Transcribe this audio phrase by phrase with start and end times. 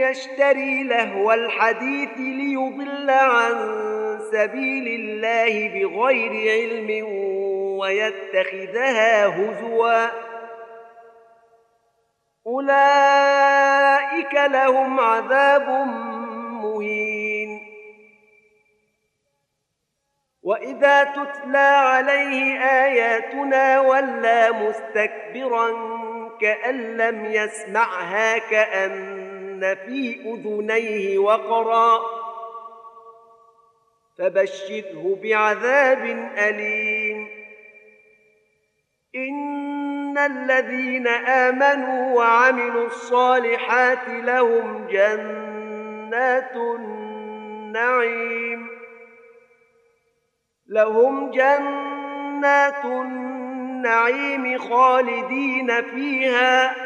[0.00, 3.54] يشتري لهو الحديث ليضل عن
[4.32, 7.06] سبيل الله بغير علم
[7.78, 10.06] ويتخذها هزوا.
[12.46, 15.68] أولئك لهم عذاب
[16.62, 17.66] مهين.
[20.46, 25.70] وإذا تتلى عليه آياتنا ولى مستكبرا
[26.40, 28.38] كأن لم يسمعها
[29.60, 32.00] كأن في أذنيه وقرا
[34.18, 36.04] فبشره بعذاب
[36.38, 37.28] أليم.
[39.14, 48.68] إن الذين آمنوا وعملوا الصالحات لهم جنات النعيم.
[50.68, 56.85] لهم جنات النعيم خالدين فيها.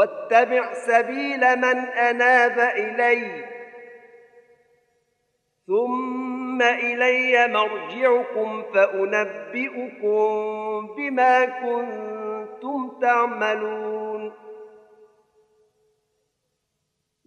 [0.00, 3.44] واتبع سبيل من أناب إلي.
[5.66, 10.28] ثم إلي مرجعكم فأنبئكم
[10.96, 14.32] بما كنتم تعملون.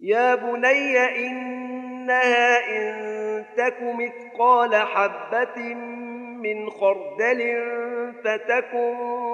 [0.00, 5.74] يا بني إنها إن تك مثقال حبة
[6.44, 7.62] من خردل
[8.24, 9.33] فتكن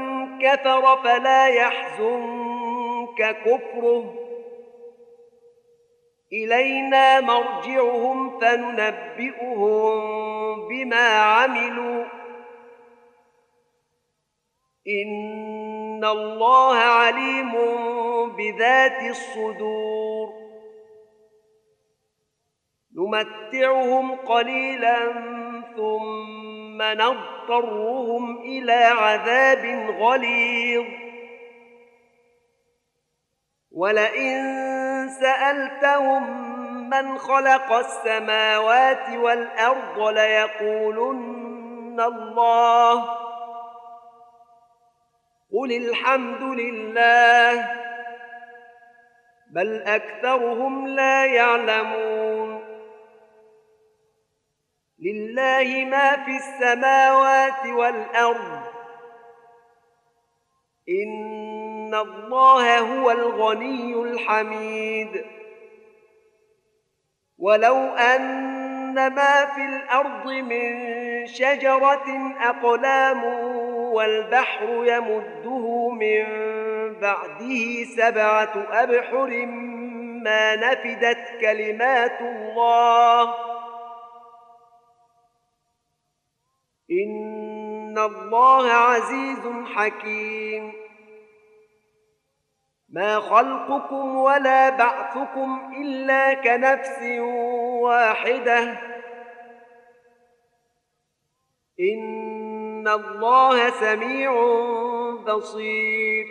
[0.41, 4.13] كفر فلا يحزنك كفره.
[6.33, 9.97] إلينا مرجعهم فننبئهم
[10.67, 12.05] بما عملوا.
[14.87, 17.51] إن الله عليم
[18.37, 20.41] بذات الصدور.
[22.95, 25.13] نمتعهم قليلا
[25.75, 26.81] ثم
[27.51, 29.65] نضطرهم إلى عذاب
[29.99, 30.85] غليظ.
[33.71, 36.23] ولئن سألتهم
[36.89, 43.03] من خلق السماوات والأرض ليقولن الله.
[45.53, 47.71] قل الحمد لله
[49.51, 52.30] بل أكثرهم لا يعلمون.
[55.01, 58.59] لله ما في السماوات والأرض.
[60.89, 65.25] إن الله هو الغني الحميد.
[67.37, 73.23] ولو أن ما في الأرض من شجرة أقلام
[73.93, 76.23] والبحر يمده من
[76.99, 79.45] بعده سبعة أبحر
[80.23, 83.50] ما نفدت كلمات الله.
[86.91, 90.73] ان الله عزيز حكيم.
[92.89, 97.01] ما خلقكم ولا بعثكم الا كنفس
[97.81, 98.77] واحدة.
[101.79, 104.31] ان الله سميع
[105.27, 106.27] بصير.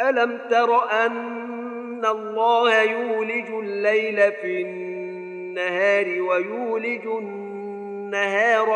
[0.00, 7.49] الم تر ان الله يولج الليل في النهار ويولج النهار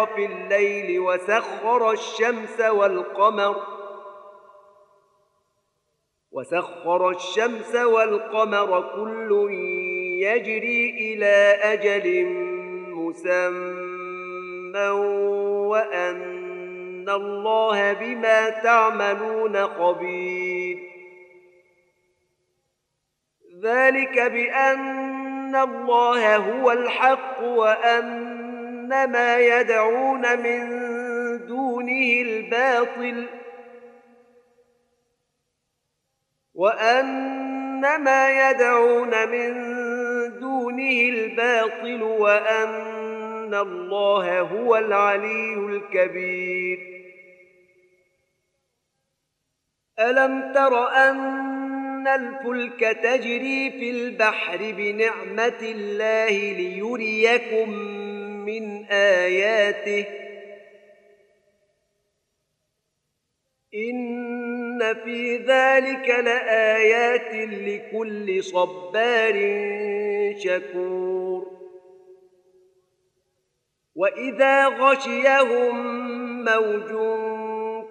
[0.05, 3.57] في الليل وسخر الشمس والقمر
[6.33, 9.53] وسخر الشمس والقمر كل
[10.23, 12.27] يجري إلى أجل
[12.95, 14.89] مسمى
[15.69, 20.95] وأن الله بما تعملون خبير
[23.63, 27.43] ذلك بأن الله هو الحق
[28.85, 30.69] وان ما يدعون من
[31.47, 33.27] دونه الباطل
[36.55, 39.53] وأن ما يدعون من
[40.41, 46.79] دونه الباطل وأن الله هو العلي الكبير.
[49.99, 51.55] ألم تر أن
[52.05, 57.71] أن الفلك تجري في البحر بنعمة الله ليريكم
[58.45, 60.05] من آياته.
[63.75, 69.35] ان في ذلك لايات لكل صبار
[70.39, 71.55] شكور.
[73.95, 75.75] واذا غشيهم
[76.45, 76.91] موج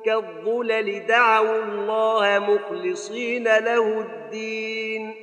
[0.05, 5.23] كالظلل دعوا الله مخلصين له الدين.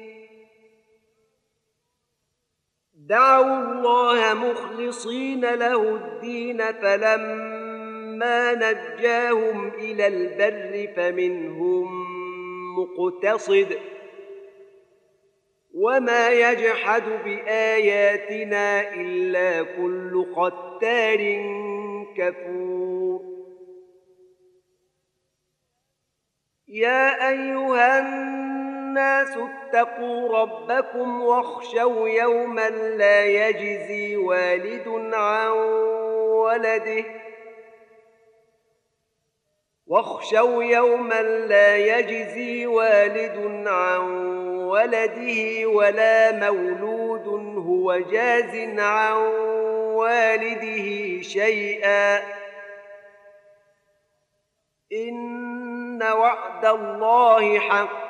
[3.09, 11.88] دعوا الله مخلصين له الدين فلما نجاهم إلى البر فمنهم
[12.78, 13.78] مقتصد
[15.75, 21.19] وما يجحد بآياتنا إلا كل ختار
[22.16, 23.21] كفور.
[26.69, 28.50] يا أيها الناس
[29.38, 35.50] اتقوا ربكم واخشوا يوما لا يجزي والد عن
[36.18, 37.04] ولده.
[39.87, 44.00] واخشوا يوما لا يجزي والد عن
[44.64, 47.28] ولده ولا مولود
[47.66, 49.16] هو جاز عن
[49.94, 52.23] والده شيئا.
[54.92, 58.10] إن وعد الله حق.